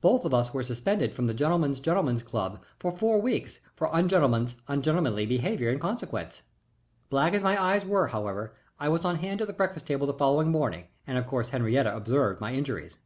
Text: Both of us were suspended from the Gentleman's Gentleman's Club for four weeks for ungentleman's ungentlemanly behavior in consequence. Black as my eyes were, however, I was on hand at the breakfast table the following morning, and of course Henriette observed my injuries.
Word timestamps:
Both 0.00 0.24
of 0.24 0.34
us 0.34 0.52
were 0.52 0.64
suspended 0.64 1.14
from 1.14 1.28
the 1.28 1.32
Gentleman's 1.32 1.78
Gentleman's 1.78 2.24
Club 2.24 2.60
for 2.80 2.90
four 2.90 3.20
weeks 3.20 3.60
for 3.76 3.86
ungentleman's 3.92 4.56
ungentlemanly 4.66 5.26
behavior 5.26 5.70
in 5.70 5.78
consequence. 5.78 6.42
Black 7.08 7.34
as 7.34 7.44
my 7.44 7.56
eyes 7.56 7.86
were, 7.86 8.08
however, 8.08 8.56
I 8.80 8.88
was 8.88 9.04
on 9.04 9.18
hand 9.18 9.40
at 9.40 9.46
the 9.46 9.52
breakfast 9.52 9.86
table 9.86 10.08
the 10.08 10.12
following 10.14 10.50
morning, 10.50 10.88
and 11.06 11.18
of 11.18 11.28
course 11.28 11.50
Henriette 11.50 11.86
observed 11.86 12.40
my 12.40 12.52
injuries. 12.52 12.98